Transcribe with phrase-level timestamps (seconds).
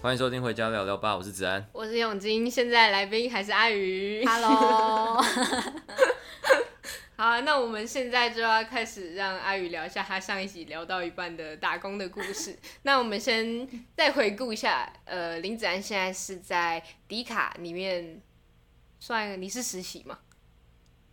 [0.00, 4.24] 欢迎收听《回家聊聊吧》，我是子安，我是永金，现在来宾还是阿鱼。
[4.24, 5.22] Hello，
[7.18, 12.56] 好啊，那我们现在就要开始让阿宇聊一下他上一集聊到一半的打工的故事。
[12.82, 18.22] 那我们先再回顾一下，呃，林子安现在是在迪卡里面
[19.00, 20.20] 算你是实习吗？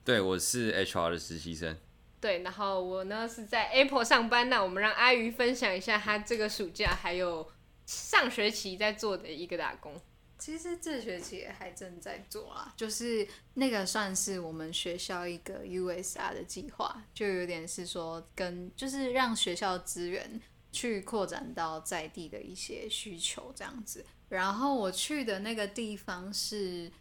[0.03, 1.75] 对，我是 HR 的实习生。
[2.21, 4.47] 对，然后我呢是在 Apple 上班。
[4.47, 7.51] 那我们让阿宇分享一下他这个暑假还有。
[7.87, 9.93] 上学期在做的一个打工，
[10.37, 24.05] 其实这学期也还正在做啊，就是那个算是我们学校一个 USR 的计划，就有点是说跟就是让学校资源去扩展到在地的一些需求这样子。
[24.27, 26.91] 然后我去的那个地方是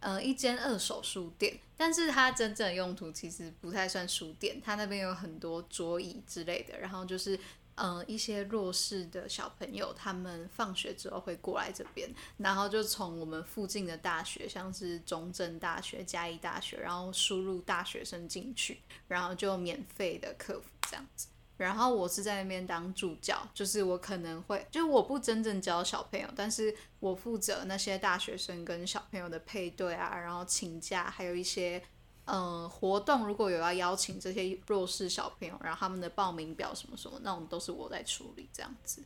[0.00, 7.38] 呃一间二手书店，但是它真正的用途其实不太算书店，它那边有很多桌椅之类的，然后就是。
[7.76, 21.28] 嗯，一些弱势的小朋友，他们放学之后会过来这边，然后就从我们附近的大学，像是中正大学、嘉义大学，然后输入大学生进去，然后就免费的客服这样子。
[21.64, 31.82] 然后我是在那边当助教，就是我可能会，就是我不真正教小朋友，但是我负责那些大学生跟小朋友的配对啊，然后请假，还有一些。
[32.26, 39.02] 嗯，活动如果有要邀请这些弱势小朋友，然后他们的报名表什么什么，那种都是我在处理这样子。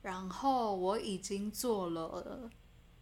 [0.00, 2.50] 然后我已经做了，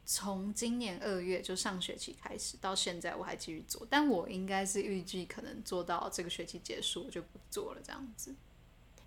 [0.05, 8.35] 从今年二月就上学期开始到现在，我还继续做，但我应该是预计可能做到这个学期结束，我就不做了这样子。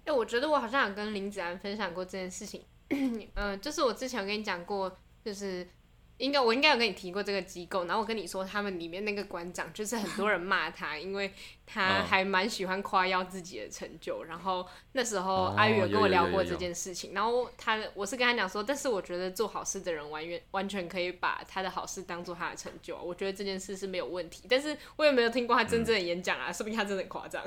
[0.07, 2.65] 哎，我觉得我好像有跟林子安分享过这件事情，
[3.35, 5.67] 嗯， 就是我之前有跟你讲过，就是。
[6.19, 11.31] 应该我应该有跟你提过这个机构，然后我跟你说他们里面那个馆长就是很多人骂他，因为
[11.63, 14.23] 他还蛮喜欢夸耀自己的成就。
[14.23, 24.47] 然后那时候阿宇有跟我聊过这件事情，然后他我是跟他讲说，但是我觉得做好事的人完全完全可以把他的好事当做他的成就，我觉得这件事是没有问题。
[24.49, 27.43] 但是我也没有听过他真正的演讲啊，说不定他真的很夸张。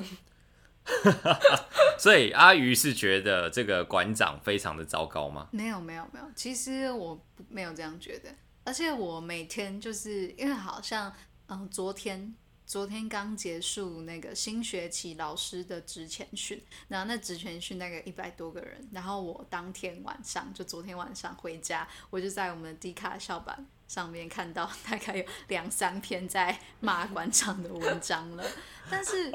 [1.98, 5.48] 所以阿鱼是觉得这个馆长非常的糟糕吗？
[5.50, 8.30] 没有没有没有，其实我没有这样觉得。
[8.64, 11.12] 而且我每天就是因为好像，
[11.48, 12.34] 嗯，昨天
[12.66, 28.46] 昨天刚结束那个新学期老师的职前训，然后那职前训大概一百多个人，然后我当天晚上就昨天晚上回家，我就在我们的 D 卡校版上面看到 大概有两三篇在骂馆长的文章了，
[28.88, 29.32] 但是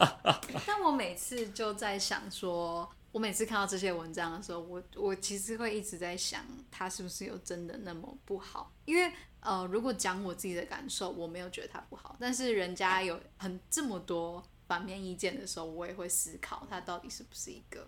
[0.65, 2.89] 但我每次就在想说。
[3.11, 8.73] 我每次看到这些文章的时候，我我其实会一直在想，他是不是有真的那么不好？
[8.83, 17.87] 因为呃，如果讲我自己的感受，我没有觉得他不好，但是人家有很这么多反面意见的时候，我也会思考他到底是不是一个，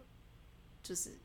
[0.82, 1.20] 就是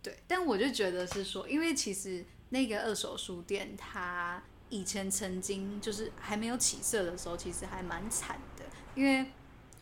[0.00, 0.22] 对。
[0.28, 9.26] 但我就觉得是说，因为其实那个二手书店，它以前曾经就是还没有起色的时候，其实还蛮惨的，因为。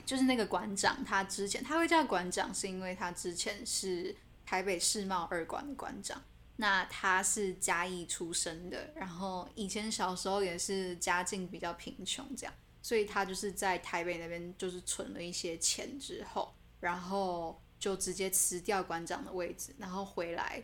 [0.05, 6.21] 就是那个馆长，他之前他会叫馆长，是因为他之前是台北世贸二馆的馆长。
[6.57, 12.53] 那他是嘉义出生的，然后以前小时候也是家境比较贫穷，这样，
[12.83, 20.61] 所以他就是在台北那边就是存了一些钱之后，然后就直接辞掉馆长的位置，然后回来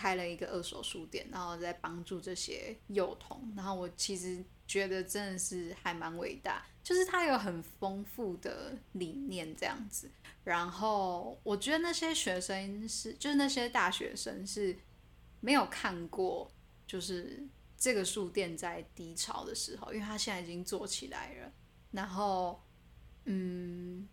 [0.00, 3.52] 开了一个二手书店，然后在帮助这些幼童。
[3.54, 6.64] 然后我其实觉得真的是还蛮伟大。
[6.82, 10.10] 就是他有很丰富的理念这样子，
[10.42, 14.74] 然后我觉得那些学生是，就是那些大学生是
[15.40, 16.50] 没有看过，
[16.86, 17.46] 就是
[17.76, 21.52] 这个书店在低潮的时候，因为他现在已经做起来了，
[21.90, 22.58] 然后，
[23.26, 24.08] 嗯，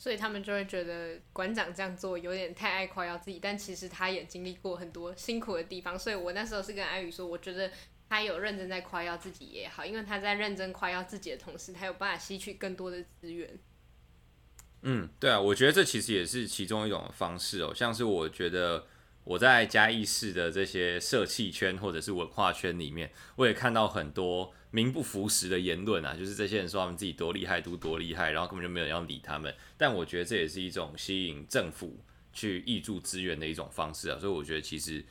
[0.00, 7.70] 所以他们就会觉得馆长这样做有点太爱夸耀自己，但其实他也经历过很多辛苦的地方，所以我那时候是跟阿宇说，我觉得。
[8.12, 13.56] 他有认真在夸耀自己也好，因为他在认真夸耀自己的同时，他有办法吸取更多的资源。
[14.82, 17.72] 嗯，对啊，我觉得这其实也是其中一种方式哦。
[17.72, 18.84] 像是我觉得
[19.22, 29.54] 我在嘉义市的这些社企圈或者是文化圈里面，我也看到很多名不符实的言论啊，就是这些人说他们自己多厉害，都多厉害，然后根本就没有人要理他们。
[29.76, 32.00] 但我觉得这也是一种吸引政府
[32.32, 34.18] 去挹注资源的一种方式啊。
[34.18, 35.04] 所以我觉得其实。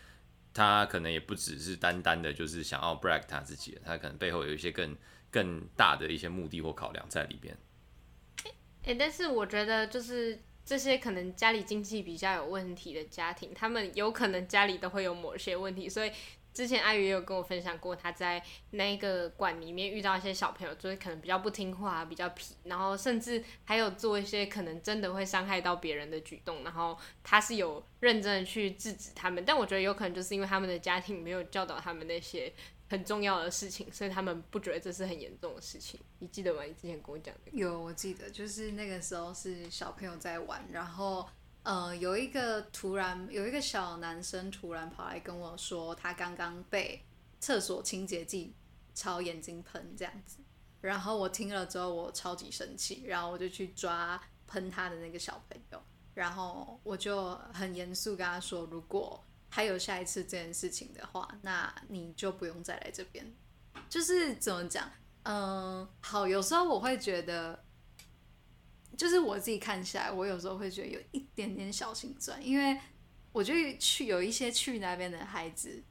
[0.51, 4.97] 他可能也不只是单单的，就是想要 brag 他自己，他可能背后有一些更
[5.29, 7.55] 更大的一些目的或考量在里边。
[8.85, 16.11] 欸，但是我觉得就是这些可能家里经济比较有问题的家庭，他们有可能家里都会有某些问题，所以。
[16.59, 32.51] 之前阿宇也有跟我分享过，他在那个馆里面遇到一些小朋友，就是可能比较不听话、比较皮，然后甚至还有做一些可能真的会伤害到别人的举动，然后他是有认真的去制止他们，但我觉得有可能就是因为他们的家庭没有教导他们那些
[32.89, 35.97] 很重要的事情，所以他们不觉得这是很严重的事情。
[36.19, 36.63] 你记得吗？
[36.63, 37.51] 你之前跟我讲的。
[37.53, 41.25] 有，我记得，就是那个时候是小朋友在玩，然后。
[41.63, 47.05] 呃，有一个突然有一个小男生突然跑来跟我说，他刚刚被
[47.39, 48.55] 厕所清洁剂
[48.95, 50.37] 朝眼睛喷这样子，
[50.81, 55.81] 然后我听了之后我超级生气，然后我就去抓喷他的那个小朋友，
[56.13, 63.31] 然后我就很严肃跟他说，如果还有下一次这件事情的话，那你就不用再来这边。
[63.89, 64.89] 就是怎么讲，
[65.23, 67.63] 嗯、好，有时候我会觉得。
[68.99, 72.77] 就是我自己看起来，我有时候会觉得有一点点小心酸，因为
[73.31, 75.81] 我觉得去有一些去那边的孩子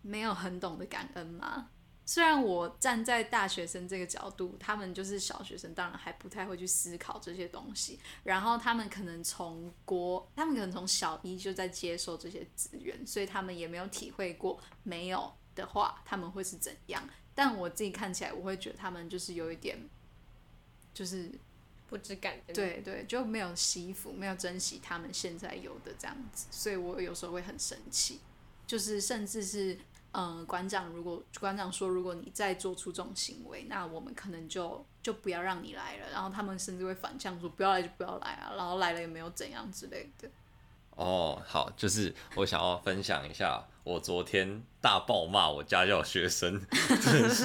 [0.00, 1.68] 没有很懂得感恩嘛。
[2.06, 8.00] 虽然我站在大学生这个角度，他们就是小学生，当然还不太会去思考这些东西。
[8.22, 17.06] 然后他们可能从国，他们可能从小一就在接受这些资源，所以他们也没有体会过没有的话他们会是怎样。
[17.34, 19.78] 但我自己看起来，我会觉得他们就是有一点，
[20.94, 21.30] 就是。
[21.88, 28.20] 不知感恩，对对，就没有惜福，没有珍惜他们现在有的这样子，所以我有时候会很生气，
[28.66, 29.72] 就是甚至是，
[30.12, 40.28] 嗯、呃，馆长如果馆长说，如果你再做出这种行为，那我们可能就就不要让你来了，然后他们甚至会反向说，不要来就不要来啊，然后来了也没有怎样之类的。
[40.90, 46.60] 哦，好，就是我想要分享一下，我昨天大爆骂我家教学生，
[47.00, 47.44] 真的是，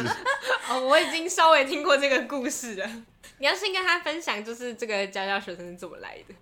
[0.70, 3.06] 哦，我已经稍微听过这个故事了。
[3.40, 6.34] 你要先跟他分享，就是这个家教学生是怎么来的。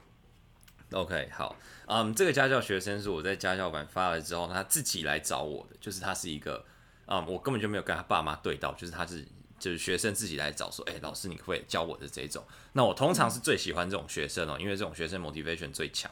[0.97, 1.55] OK，好，
[1.87, 6.65] 嗯，这个家教学生是我在家教版发了之后，他自己来找我的，就是他是一个，
[7.05, 9.25] 嗯，我根本就没有跟他爸妈对到，就是他是
[9.57, 12.45] 就是学生自己来找说，哎、欸，老师你会教我的这种。
[12.73, 16.11] 那我通常是最喜欢这种学生哦、喔，因为这种学生 motivation 最强。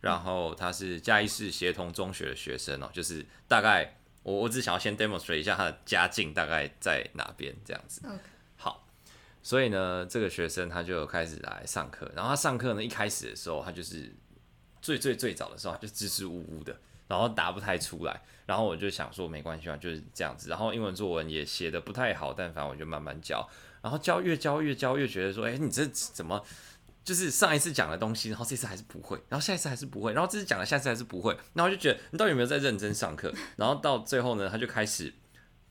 [0.00, 8.00] 然后他是嘉义市协同中学的学生哦、喔，就是大概我我只想要先 demonstrate 一下他的家境大概在哪边这样子。
[8.06, 8.18] Okay.
[9.42, 14.14] 所以呢，这个学生他就开始来上课，然后他上课呢，一开始的时候，他就是
[14.82, 16.78] 最最最早的时候，就支支吾吾的，
[17.08, 23.48] 然后答不太出来，然后我就想说没关系嘛，就是这样子，然后英文作文也写得不太好，但反正我就慢慢教，
[23.80, 26.44] 然后教越教越教越觉得说，哎，你这怎么
[27.02, 33.32] 就是上一次讲的东西，然后这次还是不会，然后下一次还是不会，然后这次讲了，下次还是不会，然后就觉得你到底有没有在认真上课？
[33.56, 35.14] 然后到最后呢，他就开始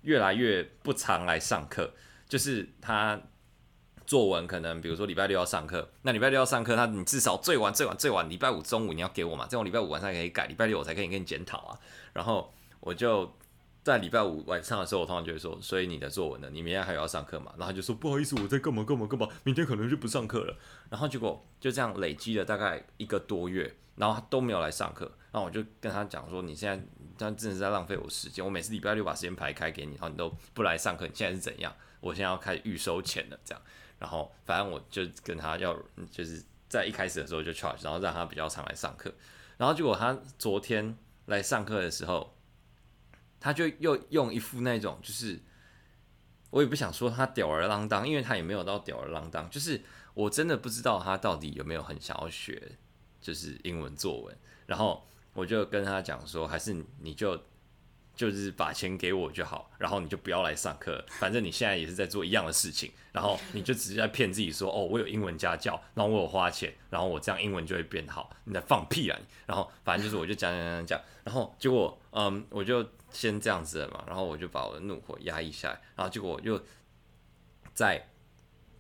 [0.02, 1.94] 越来越不常来上课，
[2.28, 3.22] 就是他。
[4.10, 11.80] 作文可能，比如说礼拜六要上课，那礼拜六要上课，那你至少最晚最晚最晚礼拜五中午你要给我嘛，这种礼拜五晚上可以改，礼拜六我才可以跟你检讨啊。
[12.12, 13.32] 然后我就
[13.84, 17.54] 在礼拜五晚上的时候，我通常就会说，所以你的作文呢，你明天还有要上课嘛？
[17.56, 20.58] 然后他就说不好意思，我在干嘛干嘛干嘛，明天可能就不上课了。
[20.90, 25.06] 然后结果就这样累积了大概一个多月，然后他都没有来上课。
[25.32, 26.84] 然后我就跟他讲说，你现在
[27.16, 31.72] 他真的是在浪费我时间，我每次礼拜六把时间排开给你，然后你都不来上课，你现在是怎样？
[32.00, 33.62] 我现在要开始预收钱了，这样。
[34.00, 35.78] 然后，反正我就跟他要，
[36.10, 39.14] 就是在一开始的时候就 charge，然后让他比较常来上课。
[39.58, 42.34] 然后结果他昨天来上课的时候，
[43.40, 45.40] 他就又用一副那种，就是
[46.50, 49.82] 我也不想说他吊儿郎当，因为他也没有到吊儿郎当，就是
[50.14, 52.78] 我真的不知道他到底有没有很想要学，
[53.20, 54.38] 就是英文作文。
[54.66, 57.40] 然后我就跟他讲说，还是你就。
[58.20, 69.18] 就是把钱给我就好，然后你就不要来上课，反正你现在也是在做一样的事情，然后你就只是在骗自己说，哦，我有英文家教，然后我有花钱，然后我这样英文就会变好，你在放屁啊！
[69.46, 76.62] 然后反正就是我就讲讲讲讲，然后结果嗯，我就先这样子了嘛，然后我就把我的怒火压抑下来，然后结果我就
[77.74, 78.06] 在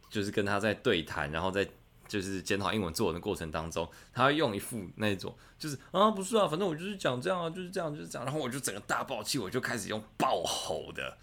[0.09, 1.65] 就是跟他在对谈，然后在。
[2.09, 8.25] 就是检讨英文作文的过程当中，他会用一副那种，就是啊，不是啊，反正我就是讲这样啊，就是这样，就是这样。
[8.25, 11.15] 然后我就整个大爆气，我就开始用爆吼的，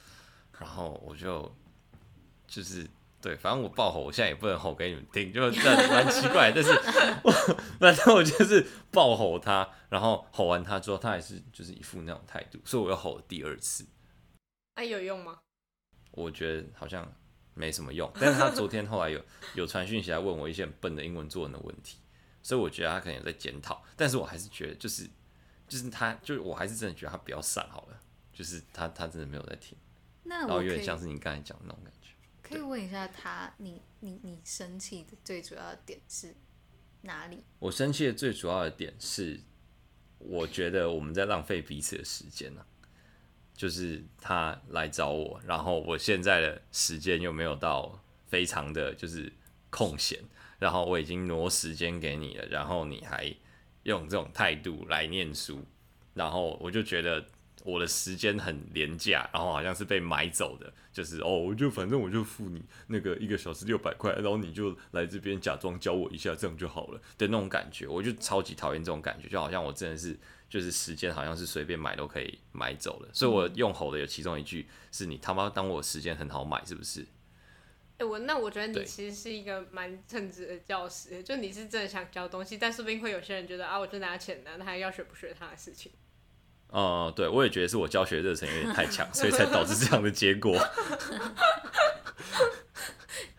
[0.61, 1.53] 然后我就
[2.47, 2.87] 就是
[3.21, 6.53] 对，反正我爆吼，我现在也不能吼给你们听，就这样蛮奇怪。
[6.55, 6.71] 但是
[7.25, 7.33] 我
[7.81, 13.85] 反正我就是爆吼他，然后吼完他之后，他还是就是一副那种态度，所以我又吼了第二次。
[14.75, 15.41] 哎、啊，有用吗？
[16.13, 17.13] 我觉得好像。
[17.57, 21.99] 没什么用，但是他昨天后来有有传讯息来问我一些很笨的英文作文的问题，
[22.43, 25.09] 所以我觉得他可能有在检讨，但是我还是觉得就是
[25.67, 27.99] 就是他就是我还是真的觉得他比较散好了，
[28.31, 29.77] 就是他他真的没有在听，
[30.25, 32.11] 那然后有点像是你刚才讲的那种感觉。
[32.43, 36.37] 可以问一下他，你你你生气的最主要的点是
[37.01, 37.43] 哪里？
[37.59, 39.41] 我生气的最主要的点是，
[40.19, 42.67] 我觉得我们在浪费彼此的时间呢、啊。
[43.57, 49.33] 就是他来找我，然后我现在的时间又没有到非常的就是
[49.71, 50.19] 空闲，
[50.59, 53.35] 然后我已经挪时间给你了，然后你还
[53.85, 55.65] 用这种态度来念书，
[56.15, 57.25] 然后我就觉得。
[57.65, 70.17] 我的时间很廉价，然后好像是被买走的，就是哦，我就反正我就付你那个一个小时六百块，然后你就来这边假装教我一下，这样就好了的那种感觉，我就超级讨厌这种感觉，就好像我真的是
[70.49, 77.01] 就是时间好像是随便买都可以买走了，所以我用吼的有其中一句是你他妈当我时间很好买是不是？
[77.99, 85.91] 哎、欸，我那我觉得你其实是一个蛮称职的教师，就你是真的想教东西，但说不定会有些人觉得啊，我就拿钱的，那还要学不学他的事情。
[86.71, 90.57] 哦、嗯，对，我也觉得是我教学热忱有点太强，所以才导致这样的结果。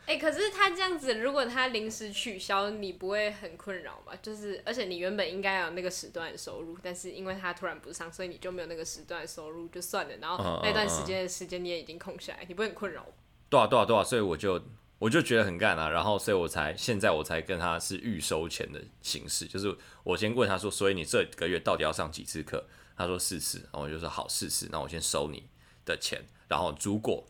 [0.07, 4.13] 哎、欸，可是他这样子，如果他临时取消，你不会很困扰吗？
[4.22, 10.15] 就是，而且你原本应该有那个时段的收入，但是因为他突然不上，所以你就没有那个时段的收入，就算了。
[10.22, 13.10] 然后那段时间的时间你也已经空下来，你不会很困扰吗？
[13.50, 14.63] 对啊，对啊，对啊，所以我就
[14.98, 22.63] 我就觉得很干啊，然后所以我才现在我才跟他是预收钱的形式，就是我先问他说，所以你这个月到底要上几次课？
[22.98, 25.48] 他说四次，然后我就说好四次，那我先收你
[25.86, 26.25] 的钱。
[26.48, 27.24] 然后如果，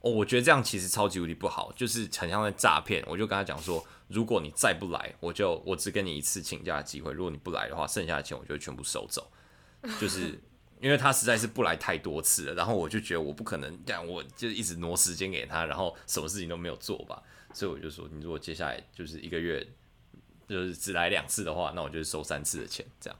[0.00, 3.02] 哦，我觉得这样其实超级无敌不好，就是很像在诈骗。
[3.06, 7.12] 我就跟他讲说，如果你再不来，我就我只给你一次请假的机会。
[7.12, 9.30] 如果你不来的话，剩下的钱我就全部收走。
[10.00, 10.38] 就是
[10.80, 17.20] 因为他实在是不来太多次了，然后我就觉得我不可能这样，我就一直挪时间给他，然后什么事情都没有做吧。
[17.52, 19.66] 所以我就说，你如果接下来就是一个月
[20.48, 23.18] 就是只来两次的话，那我就收三次的钱，这样。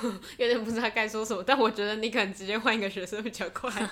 [0.38, 3.70] 有点不知道该说什么，但我觉得你可能直接换一个学生比较快。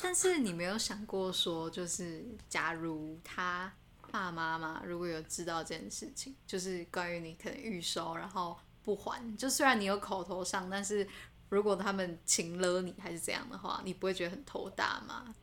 [0.00, 3.72] 但是你没有想过说，就是假如他
[4.10, 11.06] 爸妈妈如果有知道这件事情，就是关于你可能预收然后不还，就虽然你有口头上，但是
[11.48, 15.34] 如果他们请了你还是这样的话，你不会觉得很头大吗？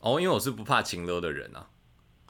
[0.00, 1.68] 哦，因为我是不怕情勒的人啊。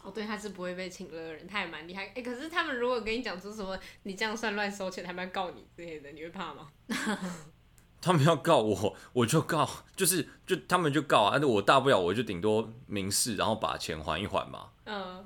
[0.03, 2.13] 哦，对，他是不会被请了的人，他也蛮厉害。
[2.15, 6.69] 哎，可是他们如果跟你讲出什么，你这样算乱收钱，他们要告你之类的，你会怕吗？
[8.03, 14.71] 他们要告我，我就告，就是就他们就告啊，那我大不了我就顶多民事，然后把钱还一还嘛。
[14.87, 15.25] 嗯，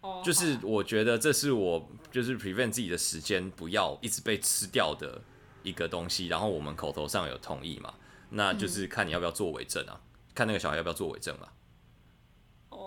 [0.00, 5.20] 哦，就是我觉得这是我就是 prevent 自己的时间不要一直被吃掉的
[5.64, 7.92] 一个东西，然后我们口头上有同意嘛，
[8.30, 11.52] 那就是看你要不要做伪证啊，嗯、看那个小孩要不要做伪证啊。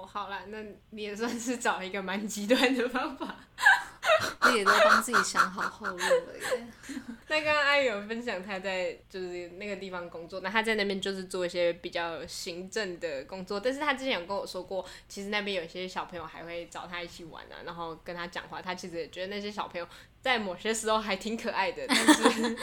[0.07, 0.57] 哦，好啦，那
[0.91, 3.35] 你也算是找一个蛮极端的方法，
[4.49, 6.67] 你也都帮自己想好后路了耶。
[7.27, 19.85] 那刚刚阿宇有分享他在就是那个地方工作，那他在那边就是做一些比较行政的工作，但是他之前有跟我说过，其实那边有些小朋友还会找他一起玩啊，然后跟他讲话，他其实也觉得那些小朋友
[20.21, 21.83] 在某些时候还挺可爱的。
[21.87, 22.57] 但是，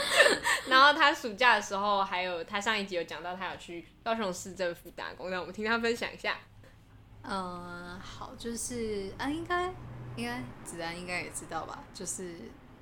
[0.68, 6.38] 然后他暑假的时候，还有他上一集有讲到他有去高雄市政府打工，那我们听他分享一下。
[7.26, 9.72] 嗯，好，就是啊，应该
[10.16, 12.36] 应该子安应该也知道吧，就是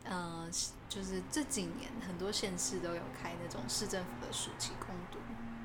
[0.04, 0.50] 嗯，
[0.88, 5.18] 就是这几年很多县市都有开那种市政府的暑期工读，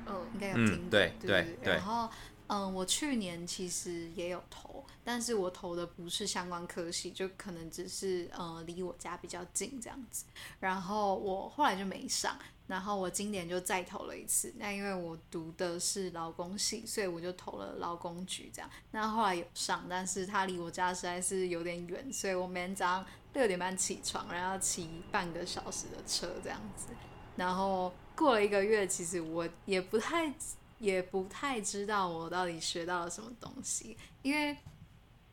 [0.06, 1.74] 嗯，应该有听过，对对对，对。
[1.74, 2.08] 然后
[2.46, 10.24] 嗯，我去年其实也有投，但是我投的不是相关科系，就可能只是嗯离我家比较近这样子，
[10.60, 12.38] 然后我后来就没上。
[12.68, 18.70] 然后我今年就再投了一次，那因为我读的是劳工系，所以我就投了劳工局这样。
[18.90, 26.88] 那后来有上，但是他离我家实在是有点远，所以我每天早上六点半起床，然后骑半个小时的车这样子。
[27.36, 30.30] 然后过了一个月，其实我也不太
[30.78, 34.54] 也不太知道我到底学到了什么东西，因为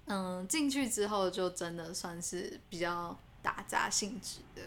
[0.06, 4.62] 嗯进去之后就真的算是比较打杂性质的。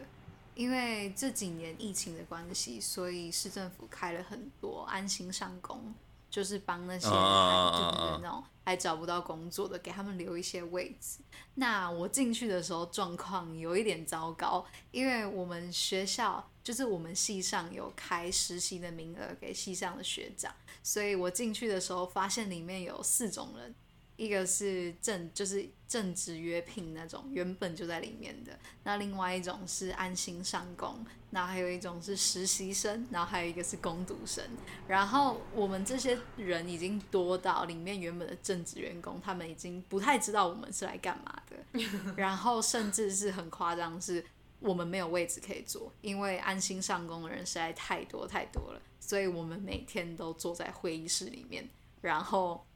[0.59, 5.95] 因为这几年疫情的关系，所以市政府开了很多安心上工，
[6.29, 11.21] 就是帮那些就是那种还找不到工作的，给他们留一些位置。
[11.55, 23.73] 那我进去的时候状况有一点糟糕，因为我们学校就是我们系上有开实习的名额给系上的学长，所以我进去的时候发现里面有四种人。
[24.19, 28.59] 一个是正就是正职约聘那种，原本就在里面的。
[28.83, 34.45] 那另外一种是安心上工，那还有一种是实习生，然后还有一个是工读生。
[34.89, 41.81] 然后我们这些人已经多到里面原本的正职员工，他们已经不太知道我们是来干嘛的。
[42.17, 44.25] 然后甚至是很夸张，是
[44.59, 51.69] 我们没有位置可以坐，因为安心上工的人实在太多太多了，所以我们每天都坐在会议室里面，
[52.01, 52.67] 然后。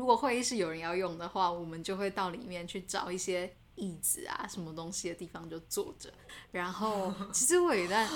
[0.00, 6.10] 如果会议室有人要用的话，我们就会到里面去找一些椅子啊，什么东西的地方就坐着。
[6.50, 8.08] 然后其实我有一段，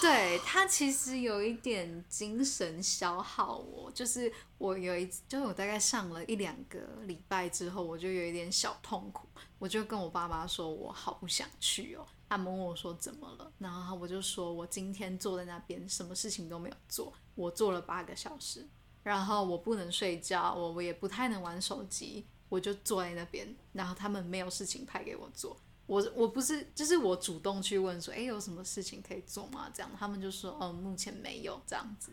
[0.00, 9.26] 对，他其实有一点精神消耗我，就是我有一，就是我大概上了一两个礼拜之后，我就有一点小痛苦，
[9.58, 12.06] 我就跟我爸妈说，我好不想去哦。
[12.28, 18.64] 他们问我说怎么了，然后我就说我今天坐在那边，什么事情都没有做，我坐了八个小时。
[19.06, 23.46] 然后我不能睡觉，我我也不太能玩手机，我就坐在那边。
[23.72, 29.70] 然后他们没有事情派给我做，我我不是就是我主动去问说，哎，有什么事情可以做吗？
[29.72, 32.10] 这样他们就说，哦，目前没有这样子。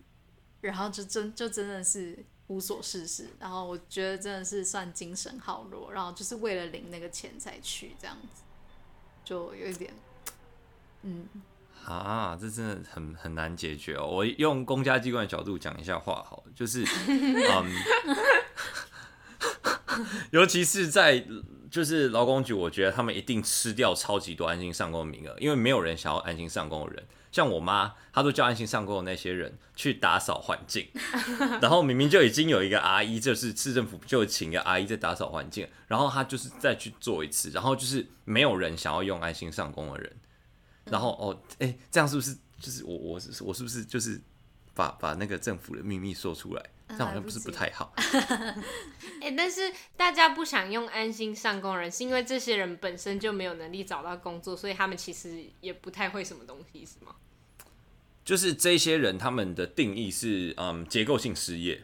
[0.62, 3.28] 然后就真就真的是无所事事。
[3.40, 8.44] 然后我觉得真的是算精神耗弱，然后就是为了领那个钱才去这样子，
[9.26, 9.92] 就有一点，
[11.02, 11.28] 嗯。
[11.92, 14.06] 啊，这真的很很难解决哦。
[14.08, 17.72] 我用公家机关的角度讲一下话，好，就是，嗯，
[20.32, 21.26] 尤其是在
[21.70, 27.04] 就是劳工局，我觉得他们一定吃掉超级多安心上工的名额，因为没有人想要安心上工的人。
[27.32, 30.88] 像我妈，她都叫安心上工的那些人去打扫环境，
[31.60, 40.16] 然后明明就已经有一个阿姨，就是市政府就请一个阿姨在打扫环境，然后她就是再去做一次，然后就是没有人想要用安心上工的人。
[40.86, 44.20] 然后哦，哎，这样是不是就是我我是我是不是就是
[44.74, 46.70] 把把那个政府的秘密说出来？
[46.90, 47.92] 这样好像不是不太好。
[49.22, 57.16] 哎，但是大家不想用安心上工人，是因为这些人本身就没有能力找到工作，所以他们其实也不太会什么东西，是吗？
[58.24, 61.84] 就是这些人他们的定义是嗯结构性失业，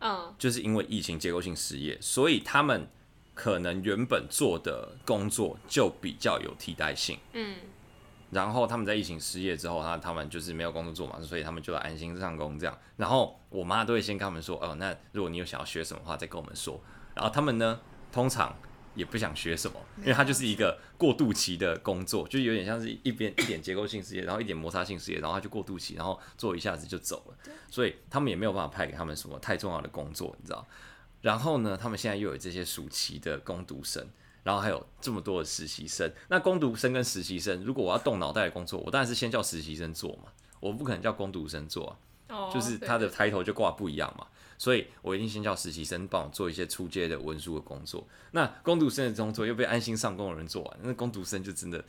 [0.00, 2.86] 嗯，就是因为疫情结构性失业，所以他们
[3.32, 7.56] 可能原本做的工作就比较有替代性，嗯。
[8.30, 12.76] 然后他们在疫情失业之后，他他们就是没有工作做嘛，所以他们就来安心上工这样。
[12.96, 16.80] 然后我妈都会先跟他们说，哦，那如果你有想要学什么话，再跟我们说。
[17.14, 17.80] 然后他们呢，
[18.10, 18.54] 通常
[18.94, 27.52] 也不想学什么，因为它就是一个过渡期的工作，就有点像是一边一点结构性事业，然后一点摩擦性事业，然后他就过渡期，然后做一下子就走了。
[27.70, 30.66] 所以他们也没有办法派给他们什么太重要的工作，你知道。
[31.22, 34.06] 然后呢，他们现在又有这些暑期的工读生。
[34.46, 40.30] 然后还有这么多的实习生，那工读生跟实习生，如果我要动脑袋的工作，我当然是先叫实习生做嘛，
[40.60, 41.98] 我不可能叫工读生做啊，
[42.36, 44.24] 哦、就是他的抬头就挂不一样嘛，
[44.56, 48.06] 所以我一定先叫实习生帮我做一些出街的文书的工作。
[48.30, 51.84] 那工读生的工作又被安心上工的人做完，那工读生就真的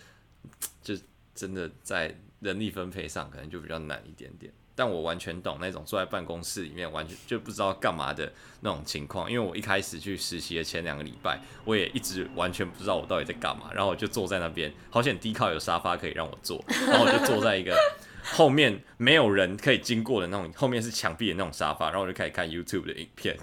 [0.82, 0.96] 就
[1.36, 4.52] 真的在人力分配上可能就比较难一点点。
[4.78, 17.76] 但我完全懂那种坐在办公室里面完全就不知道干嘛的那种情况，因为我一开始去实习的前两个礼拜，我也一直完全不知道我到底在干嘛，然后我就坐在那边，好险低靠有沙发可以让我坐，然后我就坐在一个
[18.24, 23.36] 后面没有人可以经过的那种，后面是墙壁的那种沙发，然后我就开始看 YouTube 的影片。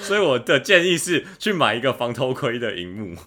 [0.00, 3.16] 所以我的建议是去买一个防偷窥的荧幕。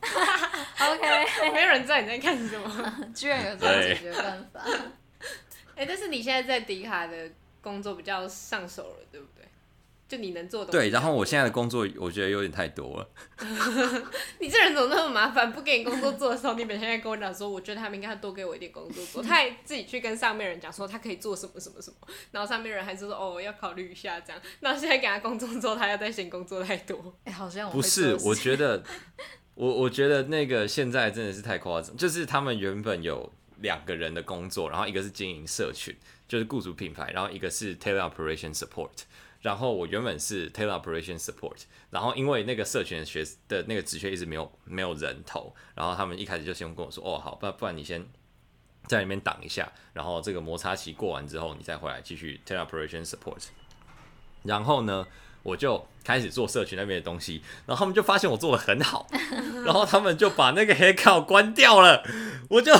[0.79, 4.61] OK，没有人知道你在看什么，居然有这样解决办法。
[5.77, 7.29] 哎、欸，但是你现在在迪卡的
[7.61, 9.45] 工作比较上手了，对不对？
[10.07, 10.71] 就你能做的。
[10.71, 13.09] 对，然后我现在的工作我觉得有点太多了。
[14.39, 15.51] 你这人怎么那么麻烦？
[15.51, 19.21] 不给你工作做的时候，你每天在跟我讲说，我觉得他们应该多给我一点工作做。
[19.23, 24.41] 他还自己去跟上面人讲说他可以做什么什么什么，然后上面人还是说哦，要考虑一下这样。
[24.61, 27.13] 那现在给他工作之后，他要再嫌工作太多。
[27.25, 28.81] 哎、欸，好像我不是，我觉得
[29.53, 33.31] 我我觉得那个现在真的是太夸张，就是他们原本有。
[33.61, 35.95] 两个人的工作，然后一个是经营社群，
[36.27, 39.03] 就是雇主品牌，然后一个是 Teleoperation Support。
[39.39, 48.03] 然后我原本是 Teleoperation Support，然后因为那个社群的学的那个职缺一直没有没有人投，然后他们一开始就先跟我说，哦好，不不然你先
[48.87, 53.45] 在里面挡一下，然后这个摩擦期过完之后，你再回来继续 Teleoperation Support。
[54.43, 55.05] 然后呢，
[55.47, 59.07] 我就开始做社群那边的东西，然后他们就发现我做的很好，
[59.63, 62.03] 然后他们就把那个黑卡关掉了，
[62.49, 62.73] 我就，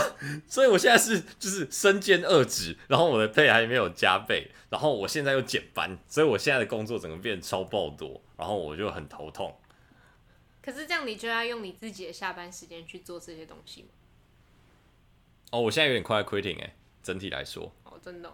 [0.49, 9.58] 所以我现在是就是身兼二职，然后我的 pay 还没有加倍，然后我现在又减班，所以我现在的工作整个变超爆多，然后我就很头痛。
[10.62, 13.88] 可是这样你就要用你自己的下班时间去做这些东西吗？
[15.51, 17.71] 哦，我现在有点快 quitting 哎，整体来说。
[17.86, 18.34] 哦，真的哦。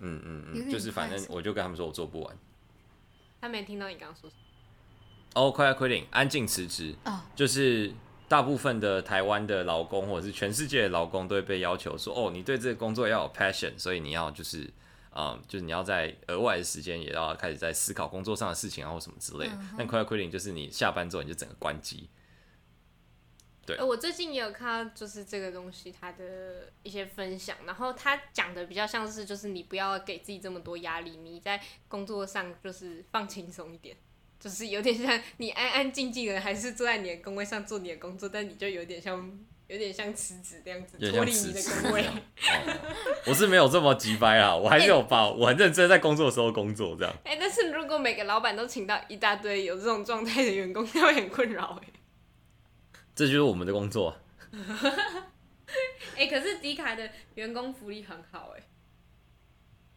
[0.00, 2.36] 嗯嗯嗯，就是反正我就跟他们说我做不完。
[3.40, 4.42] 他没听到你刚刚说什么。
[5.34, 6.94] 哦，快快 quitting，安静辞职。
[7.04, 7.14] Oh.
[7.36, 7.92] 就是
[8.26, 14.68] 大部分的台湾的劳工，或者是全世界的劳工，都会被要求说：“哦，你对这个工作要有 passion，所以你要就是，
[15.14, 22.08] 嗯，就是你要在额外的时间也要开始在思考工作上的事情啊，或什么之类的。”但快快 quitting 就是你下班之后你就整个关机。
[23.76, 33.96] 对，我最近也有看到，就是这个东西它的一些分享，然后他讲的比较像是，就是你不要给自己这么多压力，你在工作上就是放轻松一点，
[34.40, 39.38] 就是有点像你安安静静的，还是坐在你的工位上做你的工作，但你就有点像。
[39.68, 42.02] 有点像辞职这样子，脱离你的工位。
[43.26, 47.14] 我是没有这么急掰啊，我还是有把我很认真在工作的时候工作这样。
[47.22, 51.88] 哎、欸，但是如果每个老板都请到一大堆有这种状态的员工，他会很困扰哎。
[53.18, 54.16] 这就是我们的工作。
[56.14, 58.62] 哎、 欸，可是迪卡的员工福利很好哎。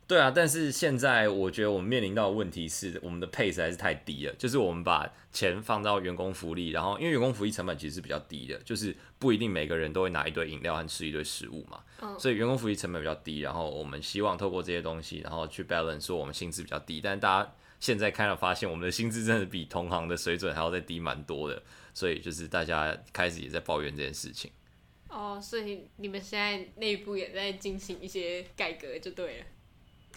[0.08, 4.34] 对啊，但是现在我觉得我们面临到的问题是，我们的配实在是太低了。
[4.40, 11.80] 就是我们把钱放到员工福利，然后因为员工福利成本其实是比较低的，就是不一定每个人都会拿一堆饮料和吃一堆食物嘛。
[12.02, 12.20] 嗯。
[12.20, 17.00] 所以员工福利成本比较低，然后我们希望透过这些东西，然后去 balance 说我们薪资比较低。
[17.00, 21.62] 但是大家现在看到发现，我们的薪资真的比同行的水准还要再低蛮多的，
[21.94, 24.52] 所以就是大家开始也在抱怨这件事情。
[25.10, 29.46] 哦，所以你们现在内部也在进行一些改革，就对了。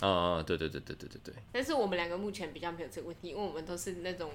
[0.01, 1.35] 啊、嗯，对对对对对对对。
[1.53, 4.31] 但是我们两个目前比较没有这个问题，因为我们都是那种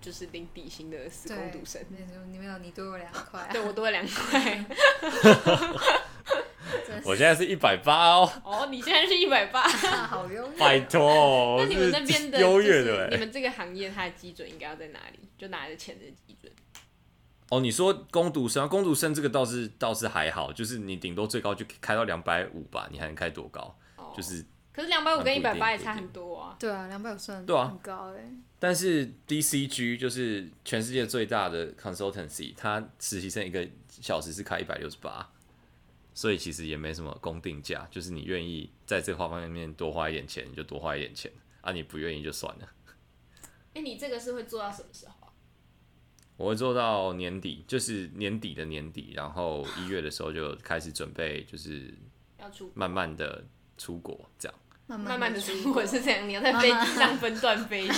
[0.00, 1.82] 就是领底薪的死工读生。
[2.30, 3.48] 你没有，你多我两块。
[3.52, 4.64] 对，我多了两块。
[7.04, 8.32] 我现在是一百八哦。
[8.44, 10.58] 哦，你现在是一百八，好优越。
[10.58, 11.56] 拜托。
[11.58, 15.18] 那你们那边的优越的，你们这个行业它的基准应该要在哪里？
[15.38, 16.52] 就拿着钱的基准。
[17.48, 23.76] 哦，你说攻读生，攻读生这个倒是倒是还好，就是你顶多最高就开到两百五吧，你还能开多高？
[23.96, 24.44] 哦、就是。
[24.72, 26.56] 可是两百五跟一百八也差很多啊。
[26.58, 28.32] 对啊，两百五算对啊很高哎、欸。
[28.60, 35.28] 但是 DCG 就是全世界最大的 consultancy，它实习生一个小时是开一百六十八，
[36.20, 42.68] 所以其实也没什么公定价，就是你愿意在这方方面面多花一点钱，你就多花一点钱啊，你不愿意就算了。
[43.72, 45.32] 哎、欸，你这个是会做到什么时候啊？
[46.36, 51.94] 我会做到年底，就是年底的年底，然后一月的时候就开始准备，就是
[52.38, 53.42] 要出慢慢的。
[53.80, 54.58] 出国这样，
[54.98, 57.88] 慢慢的出国是这样，你要在飞机上分段飞，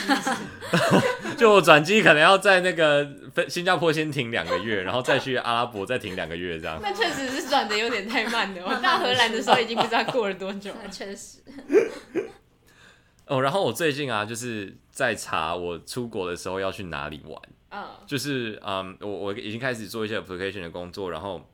[1.38, 6.78] 就我转机可能要在那个飞新加坡先停两个月，然后再去阿拉伯再停两个月这样。
[6.82, 10.86] 那确实是转的有点太慢了， 我到荷兰的时候已经不知道过了多久了。
[10.92, 11.38] 确实。
[13.26, 17.40] 哦，然后我最近啊，就是在查我出国的时候要去哪里玩。
[17.70, 17.84] 嗯。
[18.06, 21.48] 就是嗯，我我已经开始做一些 application 的工作，然后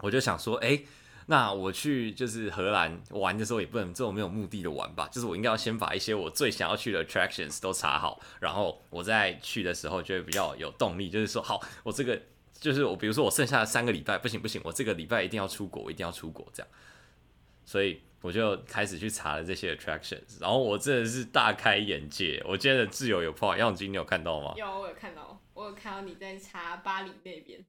[0.00, 0.84] 我就想说，哎、欸。
[1.28, 5.08] 那我去就是荷兰玩的时候，也不能这种没有目的的玩吧？
[5.08, 11.10] 就是我应该要先把一些我最想要去的 attractions 都查好，然后我在去的时候就会比较有动力。
[11.10, 16.68] 就是说，好，我这个就是我，比如说我剩下的三个礼拜，不行不行，我这个礼拜一定要出国，我一定要出国这样。
[17.64, 22.40] 所以我就开始去查了这些 attractions，然后我真的是大开眼界。
[22.46, 24.54] 我今天的挚友有朋友，杨永金，你有看到吗？
[24.56, 27.64] 有，我有看到，我有看到你在查巴黎那边。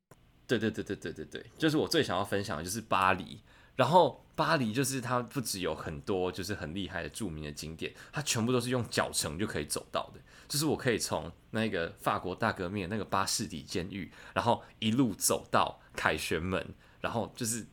[0.48, 3.42] 对对对对对对对，就是我最想要分享的就是巴黎。
[3.76, 10.20] 然后巴黎就是它不只有很多就是很厉害的著名的景点，它全部都是用脚程就可以走到的。
[10.48, 17.68] 就是我可以从那个法国大革命那个巴士底监狱，然后一路走到凯旋门，然后就是。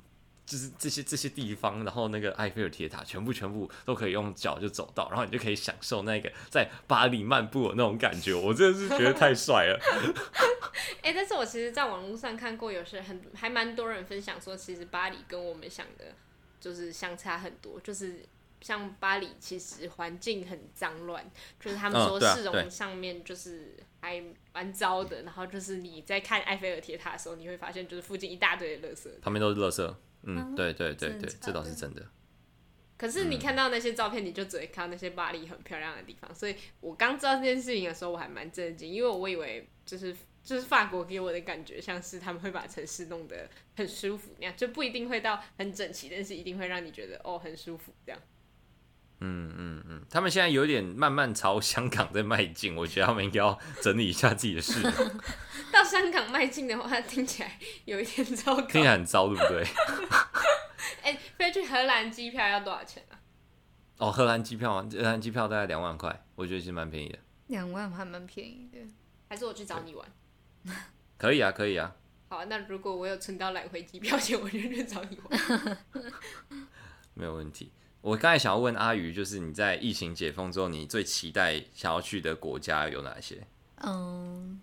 [0.47, 8.35] 就是这些这些地方，然后那个埃菲尔铁塔，全部全部都可以用脚就走到，然后你就可以享受那个在巴黎漫步的那种感觉。
[8.35, 9.81] 我真的是觉得太帅了。
[11.01, 16.07] 哎、欸，但是我其实，在网络上看过，有些很还蛮多人分享说，其实巴黎跟我们想的，
[16.61, 17.81] 就是相差很多。
[17.81, 18.25] 就是
[18.61, 21.25] 像巴黎，其实环境很脏乱，
[21.59, 25.23] 就是他们说市容上面就是还蛮糟的。
[25.23, 29.95] 然后就是你在看埃菲尔铁塔的时候，你会发现就是附近一大堆的垃圾，旁边都是垃圾。
[30.27, 32.07] 嗯，对对对对，这倒是真的。
[32.97, 36.33] 可是你看到那些照片，你就只会看到那些巴黎很漂亮的地方。
[36.35, 48.21] 所以我刚知道这件事情的时候，我还蛮震惊，因为我以为就是就是法国给我的感觉像是他们会把城市弄得很舒服那样，就不一定会到很整齐，但是一定会让你觉得哦很舒服这样。
[49.21, 54.81] 嗯嗯嗯，他们现在有点慢慢朝香港在迈进，我觉得他们应该要整理一下自己的事。
[55.85, 59.65] 到香港迈进的话，听起来有一点糟糕，听起来很糟，对不对？
[61.03, 63.21] 哎、欸，飞去荷兰机票要多少钱啊？
[63.99, 67.19] 哦，荷兰机票，荷兰机票大概两万块，我觉得是蛮便宜的。
[67.49, 68.79] 两万还蛮便宜的，
[69.29, 70.09] 还是我去找你玩？
[71.19, 71.95] 可以啊，可以啊。
[72.29, 75.79] 好，那如果我有存到来回机票钱，我就去找你玩。
[77.13, 77.71] 没有问题。
[78.01, 83.47] 我刚才想要问阿鱼，就是你在疫情解封之后，你最期待想要去的国家有哪些？
[83.83, 84.61] 嗯，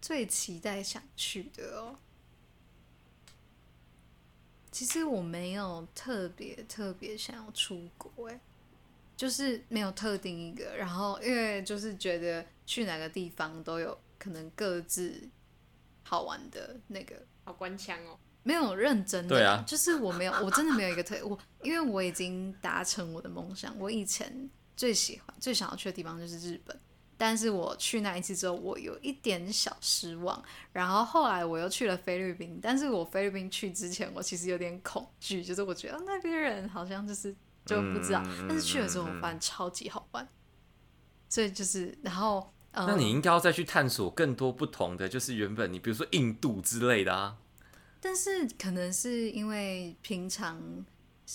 [0.00, 1.96] 最期待想去的哦，
[4.70, 8.40] 其实我没有特别特别想要出国，哎，
[9.16, 10.76] 就是没有特定一个。
[10.76, 15.28] 然后因为就是觉得去哪个地方都有可能各自
[16.04, 17.22] 好玩的那个。
[17.44, 18.18] 好官腔哦。
[18.42, 23.76] 没有认真的，对啊，就是我没有，我真的没有一个特我，因为我已经达成我的梦想。
[23.76, 26.78] 我以前最喜欢、最想要去的地方就是日本，
[27.18, 30.42] 但是我去那一次之后，我有一点小失望。
[30.72, 40.28] 然后后来我又去了菲律宾，但是我菲律宾去之前，我其实有点恐惧，就是我觉得那边人好像就是就不知道，嗯、但是去了之后，我发现超级好玩。
[41.28, 47.36] 所以就是，然后，那你应该要再去探索更多不同的，就是原本你比如说印度之类的啊。
[48.00, 50.62] 但是可能是因为平常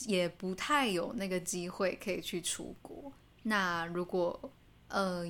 [0.05, 3.11] 也不太有那个机会可以去出国。
[3.43, 4.53] 那如果
[4.87, 5.25] 呃，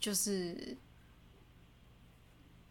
[0.00, 0.76] 就是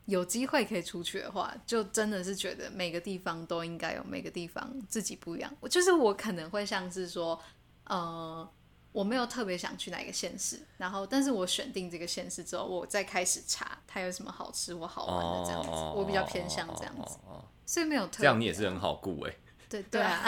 [0.06, 5.52] 有机会可以出去的话，就真的是觉得每个地方都应该有每个地方自己不一样。
[5.70, 7.40] 就是我可能会像是说，
[7.86, 8.50] 呃，
[8.92, 15.70] 我没有特别想去哪个县市，然后但是我选定这个县市之后，我再开始查它有什么好吃或好玩的这样子。
[15.70, 17.18] Oh, 我比较偏向这样子。
[17.26, 17.44] Oh, oh, oh.
[17.66, 19.34] 所以没有特别，这样你也是很好顾哎。
[19.70, 20.22] 对对啊。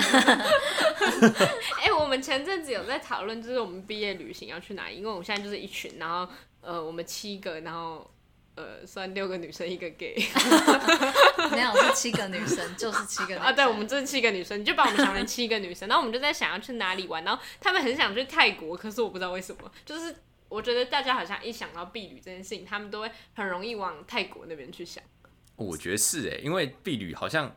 [1.81, 4.95] 哎、欸，我们前阵子有在讨论，就是我们毕业旅行要去哪里？
[4.95, 6.31] 因为我们现在就是一群，然后
[6.63, 8.09] 呃，我们七个，然后
[8.55, 10.15] 呃，算六个女生一个 gay。
[11.51, 13.41] 没有，是七个女生，就是七个女生。
[13.41, 15.87] 啊，对，我们这是七个女生，你就把我们想成七个女生。
[15.89, 20.15] 然后我们就在想要去哪里玩，然后他们很想去泰国，可是我不知道为什么，就是
[20.47, 25.03] 我觉得大家好像一想到避旅这件事情，他们都会很容易往泰国那边去想。
[25.55, 27.55] 我觉得是哎，因为避旅好像，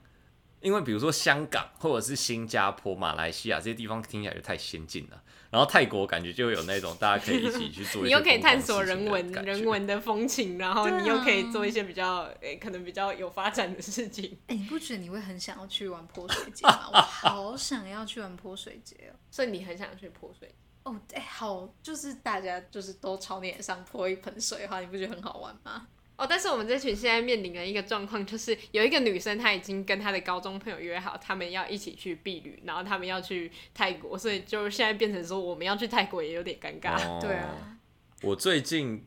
[0.60, 14.38] 因为比如说香港或者是新加坡、马来西亚这些地方听起来就太先进了，然后泰国感觉就有那种大家可以一起去做一些， 你又可以探索人文人文的风情，然后你又可以做一些比较诶、欸、可能比较有发展的事情。
[14.48, 16.90] 哎、欸，你不觉得你会很想要去玩泼水节吗？
[16.92, 20.54] 我好想要去玩泼水节哦， 所以你很想去泼水
[20.84, 20.94] 哦？
[21.12, 25.86] 哎、欸，好，就是大家就是都朝你脸上泼一盆水的话，你不觉得很好玩吗？
[26.16, 36.96] 哦，但是我们这群现在面临的一个状况，就是有一个女生，她已经跟她的高中朋友约好，他们要一起去避旅，然后他们要去泰国，所以就现在变成说我们要去泰国也有点尴尬。
[37.06, 37.76] 哦、 对啊，
[38.22, 39.04] 我最近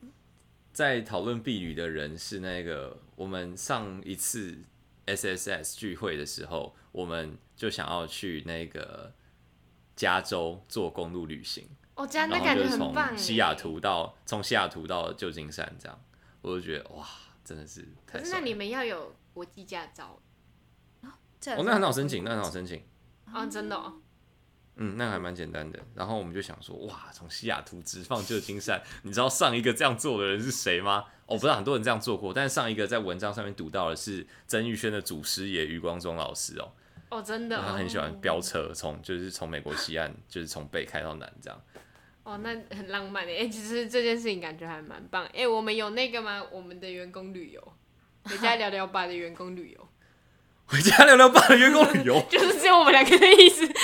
[0.71, 4.59] 在讨论避旅的人是那个，我们上一次
[5.07, 9.11] SSS 聚会的时候，我们就想要去那个
[9.95, 11.67] 加州做公路旅行。
[11.95, 13.17] 哦，这样那感觉很棒。
[13.17, 15.99] 西雅图到从西雅图到旧金山这样。
[16.41, 17.07] 我就觉得哇，
[17.43, 18.19] 真的是太。
[18.19, 20.19] 可是那你们要有国际驾照
[21.01, 22.83] 哦，那很好申请，那很好申请
[23.25, 24.01] 啊，真的哦。
[24.81, 25.79] 嗯，那还蛮简单的。
[25.93, 31.05] 然后我们就想说，哇，从西雅图直放旧金山，你知道上一个这样做的人是谁吗？
[31.25, 36.71] 我、哦、不知道很多人这样做过，但是上一个在文章上面读到的是曾玉轩的祖师爷余光中老师哦。
[37.09, 37.63] 哦，真的、哦。
[37.65, 41.61] 他很喜欢飙车，从就是从美国西岸，就是从北开到南这样。
[42.29, 43.31] 哦，那很浪漫的。
[43.31, 45.25] 哎、欸，其实这件事情感觉还蛮棒。
[45.25, 46.43] 哎、欸，我们有那个吗？
[46.51, 47.73] 我们的员工旅游，
[48.23, 49.89] 回家聊聊吧的员工旅游，
[50.67, 53.67] 回家聊聊吧的员工旅游， 就是只有我们两个的意思。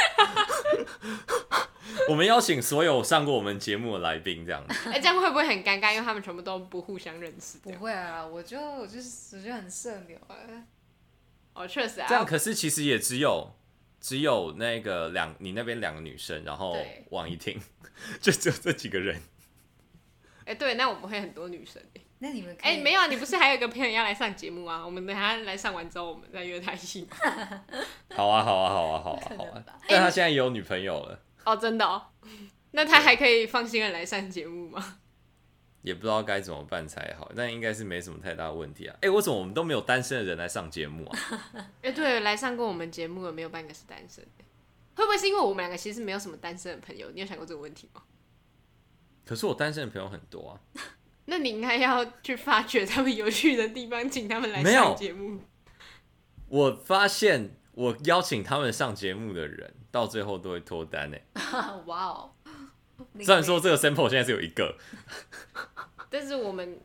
[2.08, 4.90] 我们邀请所有上过我们节目的来宾，这样子。
[4.90, 5.92] 哎、欸，这样会不会很尴尬？
[5.92, 7.58] 因为他们全部都不互相认识。
[7.64, 10.36] 不会啊，我就我就是我觉得很社牛啊。
[11.56, 12.06] 哦，确实啊。
[12.08, 13.56] 这样可是其实也只有。
[14.06, 16.78] 只有那个两，你那边两个女生，然后
[17.10, 17.60] 王一婷，
[18.22, 19.20] 就只有这几个人。
[20.42, 21.82] 哎、欸，对，那我们会很多女生。
[22.20, 24.86] 那你们哎、欸，没有啊，你不是还有一个朋友要来上节目啊？
[24.86, 27.08] 我们等他来上完之后，我们再约他一起。
[28.14, 29.64] 好啊，好啊，好啊，好啊，好啊。
[29.90, 31.20] 但他现在也有女朋友了。
[31.46, 32.00] 欸、哦，真的哦。
[32.74, 35.00] 那他还可以放心的来上节目吗？
[35.86, 38.96] 也不知道该怎么办才好，但应该是没什么太大问题啊。
[38.96, 41.20] 哎、欸，为什么我们都没有单身的人来上节目啊？
[41.54, 44.44] 哎、欸，对，来上过我们节目的没有半个是单身的，
[44.96, 47.12] 会不会是因为我们两个其实没有什么单身的朋友？
[47.12, 48.02] 你有想过这个问题吗？
[49.26, 50.60] 可是我单身的朋友很多啊。
[51.26, 55.40] 那你应该要去发掘他们有趣的地方，请他们来上节目。
[56.48, 61.18] 我发现我邀请他们上节目的人，到最后都会脱单呢。
[61.86, 62.32] 哇哦！
[63.20, 64.78] 虽然说这个 sample 现在是有一个，
[66.18, 66.80] 但是我们，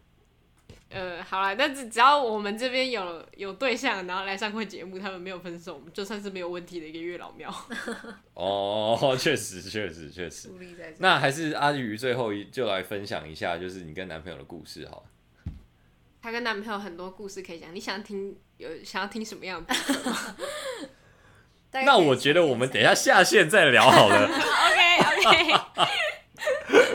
[0.88, 7.48] 呃，好啦，但是只要我们这边有有对象，然后来上过节目，他们没有分手，就算是没有问题的一个月老庙。
[8.34, 10.50] 哦，确实，确实，确实。
[10.98, 15.02] 那还是阿鱼最后一就来分享一下，就是你跟男朋友的故事好了。
[16.20, 20.36] 他跟男朋友很多故事可以讲，你想听有想要听什么样的故事吗？
[21.86, 24.26] 那我觉得我们等一下下线再聊好了。
[24.26, 26.89] OK OK。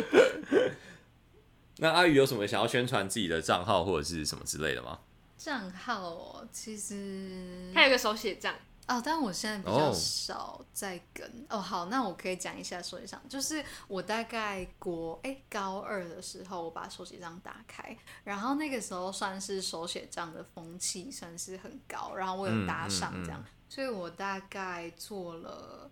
[1.78, 5.00] 那阿宇有什么想要宣传自己的账号或者是什么之类的吗？
[5.38, 8.56] 账号哦，其实他有个手写账，
[8.88, 11.46] 哦，但我现在比较少在跟。
[11.50, 11.60] 哦。
[11.60, 25.92] 好，那我可以讲一下手写账，就是我大概国哎高二的时候，我把手写账打开，然后那个时候算是手写账的风气算是很高，然后我有搭上这样，嗯嗯嗯、所以我大概做了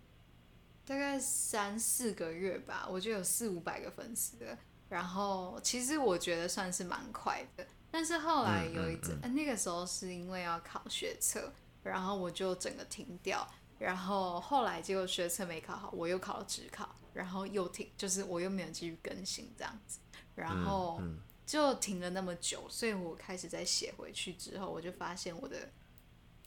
[0.86, 11.52] 大概三四个月吧，我就有四五百个粉丝的，然后其实我觉得算是蛮快的，但是后来有一阵、嗯嗯嗯呃，那个时候是因为要考学测。
[11.84, 13.46] 然后我就整个停掉，
[13.78, 19.98] 然后后来结果学测没考好，我又考了职考，然后又停，就是我又没有继续更新这样子，
[20.34, 20.98] 然后
[21.44, 25.68] 就停了那么久，所以我开始在写回去之后，我就发现我的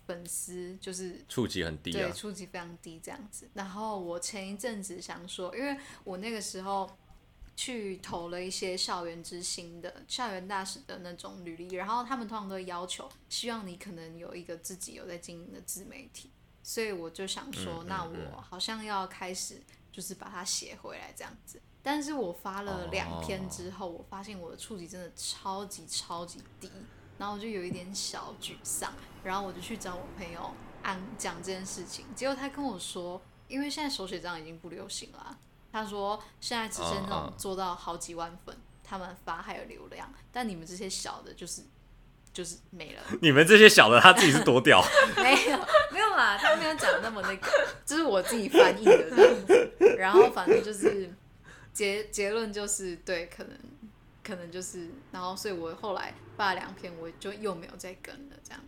[0.08, 3.48] 粉丝就是触及很低，啊，对，触及非常低这样子。
[3.54, 6.90] 然后我前一阵子想说，因为我那个时候。
[7.58, 16.30] 去投了一些校园之星的校园大使的那种履历，然后他们通常都会要求，希望你可能有一个自己有在经营的自媒体，
[16.62, 19.60] 所以我就想说，那我好像要开始
[19.92, 21.60] 就是把它写回来这样子。
[21.82, 26.70] 但是我发了两篇之后，我发现我的触及真的超级超级低，
[27.18, 28.94] 然后我就有一点小沮丧，
[29.24, 35.40] 然后我就去找我朋友安讲这件事情，结果他跟我说，因为现在手写账已经不流行了。
[35.84, 38.62] 他说：“现在只是那种做到好几万粉，uh, uh.
[38.84, 41.62] 他们发还有流量，但你们这些小的，就是
[42.34, 43.02] 就是没了。
[43.22, 44.84] 你们这些小的，他自己是多屌？
[45.18, 45.58] 没有
[45.92, 47.48] 没有啦，他没有讲那么那个，
[47.86, 49.72] 就是我自己翻译的这样子。
[49.98, 51.14] 然后反正就是
[51.74, 53.58] 结结论就是对，可能
[54.24, 58.62] 可能就是，然后所以我后来发了两篇，我就又没有再跟了这样。”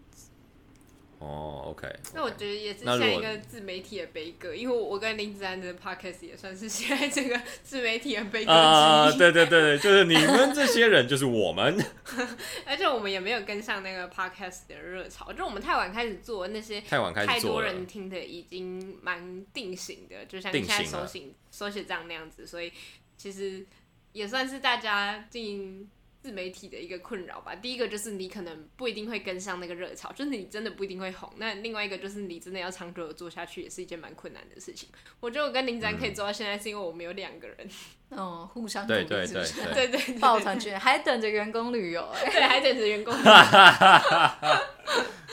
[1.19, 1.93] 哦、okay。
[2.13, 9.15] 那我觉得也是像一个自媒体的悲歌，因为我跟林子安的 Podcast 也算是现在这个自媒体的悲歌之一。
[9.15, 11.77] Uh, 对对对对，就是你们这些人，就是我们。
[12.65, 22.71] 而且我们也没有跟上那个 Podcast 的热潮，就我们太晚开始做那些，太晚开始做，太多人听的已经蛮定型的，就像现在手写手写帐那样子，所以
[23.17, 23.65] 其实
[24.13, 25.89] 也算是大家进。
[26.21, 27.55] 自媒体的一个困扰吧。
[27.55, 31.31] 第一个就是你可能不一定会跟上那个热潮，就是你真的不一定会红。
[31.37, 34.89] 那另外一个就是你真的要长久的做下去，也是一件蛮困难的事情。
[35.19, 37.69] 我觉得我跟林展可以做到现在，是因为我们有两个人，
[38.09, 43.31] 嗯， 互相对对对对对抱团取暖， 还等着员工旅游，哎， 对，还等着员工旅游。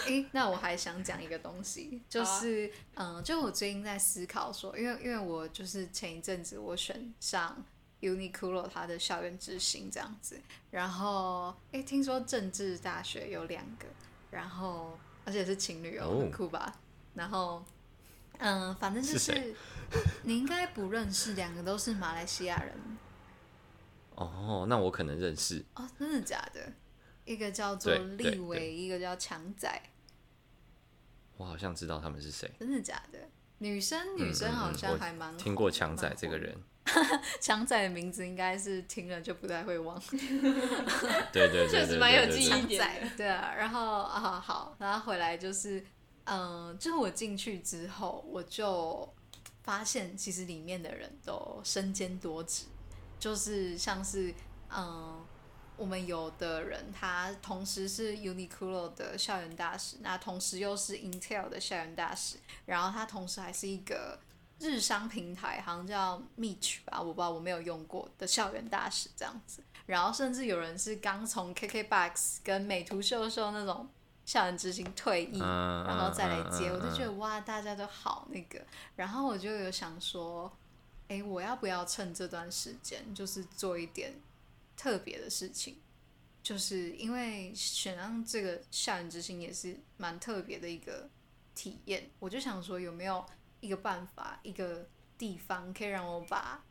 [0.06, 7.64] 哎，那我还想讲一个东西，就是嗯，就我最近在思考说，因为因为我就是前一阵子我选上。
[8.08, 10.40] Uniqlo 它的校园之星这样子，
[10.70, 13.86] 然后哎，听说政治大学有两个，
[14.30, 16.78] 然后而且是情侣哦，很酷吧？
[17.14, 17.64] 然后
[18.38, 19.54] 嗯，反正就是，是
[20.22, 22.74] 你应该不认识，两个都是马来西亚人。
[24.14, 25.64] 哦，那我可能认识。
[25.74, 26.72] 哦，真的假的？
[27.24, 29.82] 一个叫做立维，一个叫强仔。
[31.36, 32.50] 我好像知道他们是谁。
[32.58, 33.18] 真的假的？
[33.58, 36.56] 女生女生好像还蛮、嗯嗯、听过强仔这个人。
[37.40, 40.00] 强仔的名字应该是听了就不太会忘。
[41.32, 43.12] 对对对，确实蛮有记忆点。
[43.16, 45.80] 对啊，然后啊好，然后回来就是，
[46.24, 49.12] 嗯、呃，就是我进去之后，我就
[49.62, 52.66] 发现其实里面的人都身兼多职，
[53.18, 54.30] 就是像是
[54.68, 55.26] 嗯、呃，
[55.76, 64.18] 我们有的人他同时是 Uniqlo 的校园大使，那同时又是 Intel 的校园大使，然后他同时还是一个。
[64.58, 69.62] 日商平台好像叫 Meech 吧，我不知道，我没有用过的校园大使这样子。
[69.84, 73.86] 然后甚至有人是刚从 KKBOX 跟美图秀秀那种
[74.24, 78.60] 校园之星退役，然后再来接，我就觉得哇，大家都好那个。
[78.96, 80.50] 然后我就有想说，
[81.08, 84.14] 哎，我要不要趁这段时间，就是做一点
[84.76, 85.76] 特别的事情？
[86.42, 91.08] 就是因为选上这个校园之星也是蛮特别的一个
[91.54, 93.24] 体验，我就想说有没有。
[93.60, 94.88] 一个办法，一个
[95.18, 96.64] 地方可以让我把，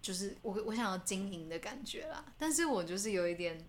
[0.00, 3.68] 就是我我想要经营的感觉啦，但是我就是有一点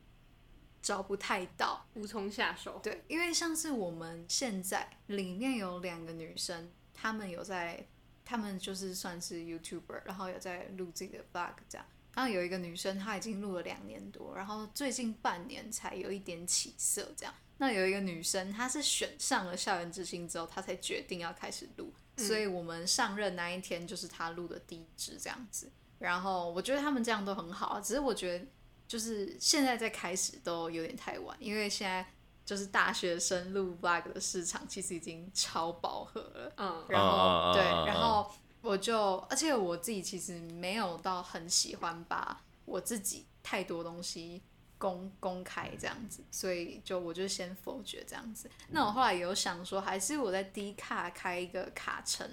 [0.81, 2.79] 找不太到，无从下手。
[2.81, 7.85] 对，因为像是我们现在里面有两个女生，她们有在，
[8.23, 11.85] 她们就是算是 YouTuber，然后有在录自己的 Vlog 这样。
[12.13, 17.33] 然后有一个女生，她已经录了两年多，然后最近半年才有一点起色这样。
[17.57, 21.93] 那有一个女生，她是选上了校园之星之后，她才决定要开始录。
[22.27, 28.45] 所以我们上任那一天就是他录的第一支这样子，然后我觉得他们这样都很好，只是我觉得
[28.87, 32.05] 就是现在在开始都有点太晚，因为现在
[32.45, 38.29] 就是大学生录 vlog 的市场其实已经超饱和了，嗯，然后对，然后
[38.61, 44.41] 我就而且我自己其实没有到很喜欢把我自己太多东西
[44.81, 48.49] 公公开这样子，所以就我就先否决这样子。
[48.69, 52.27] 那我后来有想说，还是我在低卡开一个卡城，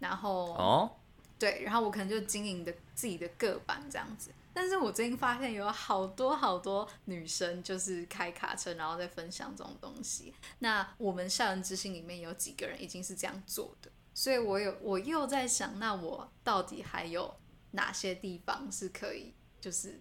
[0.00, 0.90] 然后哦，
[1.38, 4.32] 对，然后我可能就经营的自己的个版这样子。
[4.52, 10.34] 但是我最近发现有好多好多女生就是开卡车，然后在分享这种东西。
[10.58, 17.34] 那我们校园之星里面有几个人已经是这样做的，所以我有我又在想，那我到底还有
[17.72, 20.00] 哪些地方是可以就是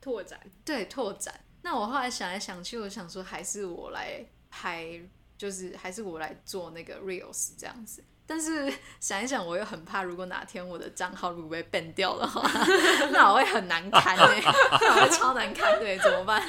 [0.00, 0.40] 拓展？
[0.64, 1.34] 对，拓展。
[1.62, 5.00] 那我后来想来想去，我想说还是我来拍，
[5.36, 8.02] 就是还是我来做那个 reels 这样子。
[8.26, 8.70] 但是
[9.00, 12.42] 想一想，我又很怕，如果哪天我的账号如果被 ban 掉的话，
[13.10, 14.40] 那我会很难堪哎，
[14.80, 16.42] 那我会超难堪，对，怎么办？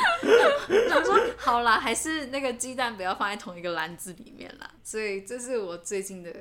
[0.67, 4.69] 我说好啦，还是那个鸡蛋不要放在同一个篮子里面啦。
[4.83, 6.33] 所以这是我最近的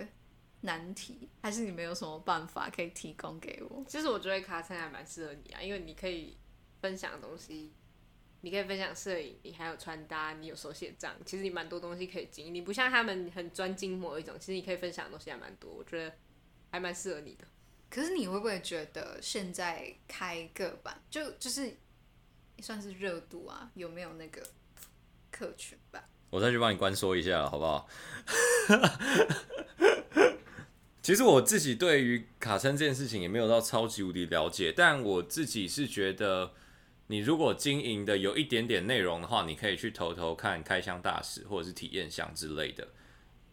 [0.62, 3.84] 难题，还是你们有什么办法可以提供给我？
[3.86, 6.36] 其实我觉得卡称还蛮适合你啊，因为你可以
[6.80, 7.72] 分享的东西。
[8.40, 12.54] 你可以分享摄影，你还有穿搭，你有手写账，其实你蛮多东西可以经营。
[12.54, 16.14] 你不像他们很专精某一种，其实你可以分享的东西还蛮多，我觉得
[16.70, 17.44] 还蛮适合你的。
[17.90, 21.76] 可是你会不会觉得现在开个版就就是
[22.60, 23.68] 算是热度啊？
[23.74, 24.40] 有没有那个
[25.32, 26.08] 客群吧？
[26.30, 27.88] 我再去帮你关说一下了，好不好？
[31.02, 36.52] 其实我自己对于卡称这件事情也没有到超级无敌了解，但我自己是觉得。
[37.10, 42.86] 你如果经营的有一点点内容的话，你可以去投投看开箱大使或者是体验箱之类的，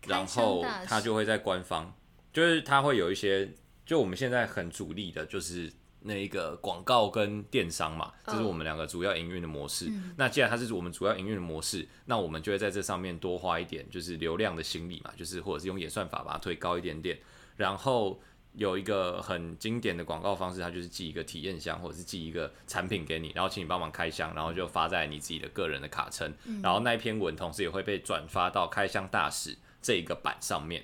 [0.08, 1.94] 然后他就会在官方，
[2.34, 3.50] 就是他会有一些，
[3.86, 9.90] 就我们现在很主力的就是那一个广告跟电商嘛，这是我们两个主要营运的模式。
[10.18, 17.18] 那既然它是我们主要营运的模式，那我们就会在这上面多花一点，就是流量的心理嘛，就是或者是用演算法把它推高一点点，
[17.56, 18.22] 然后。
[18.58, 30.84] 有一个很经典的广告方式，它就是寄一个体验箱，或者是寄一个产品给你，然后请你帮忙开箱，然后就发在你自己的个人的卡称，嗯、然后那一篇文同时也会被转发到开箱大使这一个版上面。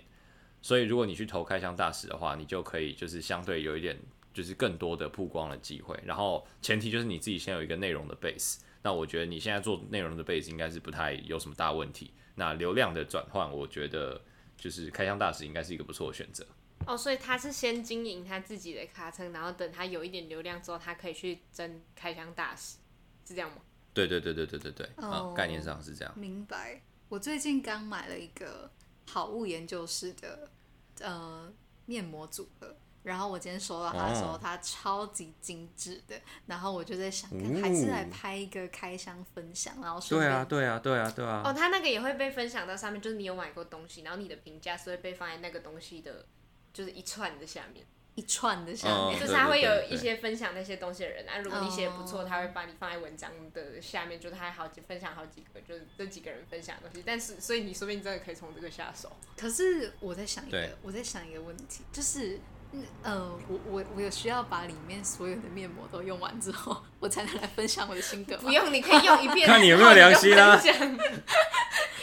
[0.62, 3.98] 所以如果你去投开箱大使的话，你就可以就是相对有一点
[4.34, 5.98] 就是更多的曝光的机会。
[6.06, 12.12] 然后前提就是你自己先有一个内容的 base，那我觉得你现在做内容的 base 应该是不太有什么大问题。
[12.36, 14.22] 那流量的转换，我觉得
[14.58, 16.46] 就是开箱大使应该是一个不错的选择。
[16.88, 22.78] 哦，所以他是先经营他自己的卡称，然后等他有一点流量之后，他可以去争开箱大使，
[23.28, 23.58] 是这样吗？
[23.94, 26.14] 对对对对对对对，啊、哦，概念上是这样。
[26.18, 26.82] 明白。
[27.10, 28.72] 我最近刚买了一个
[29.10, 30.50] 好物研究室的
[31.02, 31.52] 呃
[31.86, 32.74] 面膜组合，
[33.04, 36.16] 然后我今天收到它的时候，哦、它超级精致的，
[36.46, 37.30] 然后我就在想，
[37.62, 41.42] 还是来拍一个开箱分享，然后顺便对啊对啊对啊对啊。
[41.46, 46.26] 哦，他那个也会被分享到上面，就是你有买过东西，然后你的评价是会被放在那个东西的。
[46.74, 51.40] 就是一串的下面，一串的下面，就是他会有一些分享那些东西的人啊。
[51.40, 57.04] 如果你写不错，他会把你放在文章的下面，就是他还好几分享好几个，就是这几个人分享的东西。
[57.06, 59.12] 但是，所以你说不定真的可以从这个下手。
[59.38, 62.40] 可是我在想一个，我在想一个问题，就是。
[62.74, 68.38] 嗯，呃，我我我有需要把里面所有的面膜都用完之后， 我才能来分享我的心得。
[68.38, 69.46] 不用，你可以用一片。
[69.48, 70.60] 看你有没有良心啊！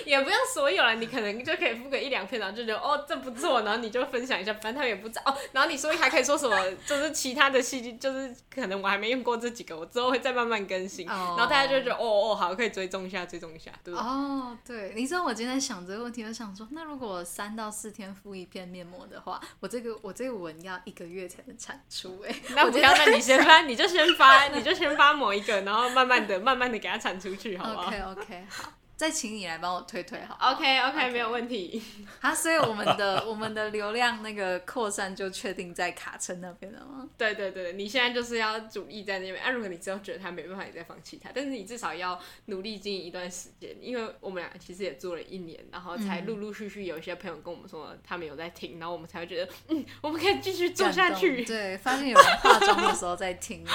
[0.07, 5.37] 也不用所有了，你可能就可以敷个一两片，然后就觉得哦这不错，然后你就分享一下，反正他们也不知道哦。
[5.53, 6.57] 然后你说还可以说什么，
[6.87, 11.07] 就是其他的细菌，就是可能我还没用过这几个，我之后会再慢慢更新。
[11.07, 11.39] Oh.
[11.39, 14.09] 然后大家就觉得哦哦好，可以追踪一下，追踪一下，对不对？
[14.09, 14.93] 哦，对。
[14.97, 20.65] 你知道我今天想这个问题，我想说，那如果我三到四天敷一片面膜的话，我这个我这个纹。
[20.65, 28.73] 要一个月才能产出哎， 那不要，那你先发，你就先发，你就先发某一个，然后慢慢的、慢慢的给它产出去，好不好？OK OK，好。
[28.99, 31.81] 再请你来帮我推推好，OK OK，没有问题。
[32.19, 37.09] 好， 所以我们的我们的流量那个扩散就确定在卡称那边了吗？
[37.17, 39.41] 对对对，你现在就是要主力在那边。
[39.41, 41.31] 啊，如果你之后觉得他没办法，你再放弃他。
[41.33, 51.45] 但是你至少要努力经营一段时间，因为我们俩其实也做了一年，然后才陆陆续续有一些朋友跟我们说他们有在听，然后我们才会觉得嗯，我们可以继续做下去。
[51.45, 53.65] 对，发现有人化妆的时候在听。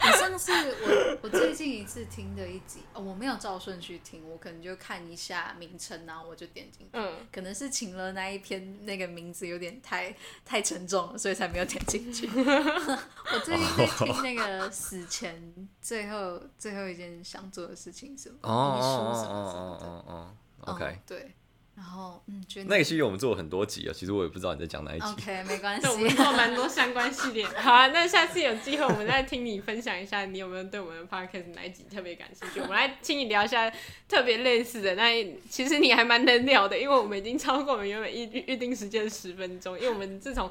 [0.00, 6.90] 我上次我我最近一次听的一集，哦，我没有照顺序听，我可能就看一下名称，然后我就点进去。
[6.92, 12.28] 嗯，可能是请了那一篇那个名字有点太太沉重了，所以才没有点进去。
[12.34, 18.38] 我最近在听那个死前最后最后一件想做的事情是什么？
[18.40, 19.86] 遗书什么什么的。
[19.86, 20.14] 哦哦
[20.62, 21.34] 哦 OK，对。
[21.78, 25.06] 然后，嗯，觉得那个系列我们做了很多集啊，其实我也不知道你在讲哪一集。
[25.06, 27.46] OK，没关系， 我们做蛮多相关系列。
[27.54, 32.60] 好啊，那下次有机会，我们再听你分享一下，你有没有对我们的 Podcast 哪一集特别感兴趣？
[32.60, 33.72] 我们来听你聊一下
[34.08, 34.96] 特别类似的。
[34.96, 40.50] 那其实你还蛮能聊的，因为我们已经超过我们原本预预定时间十分钟，因为我们自从。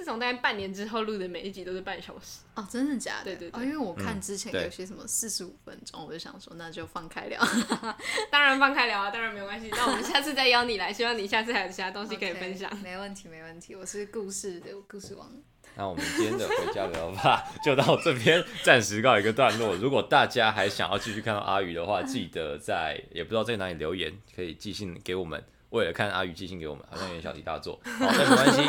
[0.00, 2.40] 自从大概半年之后录的每一集都是半小时。
[2.54, 3.24] 哦，真的假的？
[3.24, 3.60] 对对对。
[3.60, 7.38] 哦，因为我看之前嗯有些什么四十五分钟，我就想说那就放开聊。
[8.32, 9.68] 当然放开聊啊，当然没关系。
[9.76, 12.70] 那我们下次再邀你来，希望你下次还有其他东西可以分享。
[12.70, 13.76] Okay, 没问题，没问题。
[13.76, 15.30] 我是故事的故事王。
[15.76, 19.76] 那我们今天的回家聊吧， 就到这边暂时告一个段落。
[19.76, 25.44] 如果大家还想要继续看到阿宇的话，记得在也不知道在哪里留言，可以寄信给我们。
[25.70, 28.62] 为了看阿宇寄信给我们，好像有点小题大做，好，那没关系。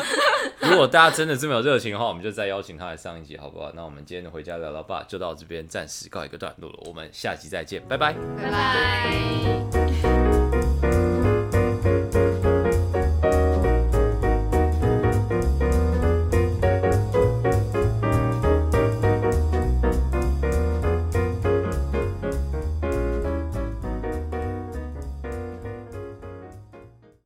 [0.61, 3.71] 如果大家真的这么有热情的话，我们就再邀请他来上一集，好不好？
[3.75, 6.79] 那我们今天的回家聊聊吧，就到这边暂时告一个段落了。
[6.85, 10.10] 我们下期再见，拜拜，拜拜。